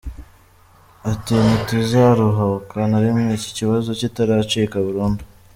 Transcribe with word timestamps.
Ati 1.11 1.33
“Ntituzaruhuka 1.43 2.77
na 2.89 2.97
rimwe 3.03 3.31
iki 3.37 3.49
kibazo 3.57 3.89
kitaracika 3.99 4.75
burundu. 4.87 5.23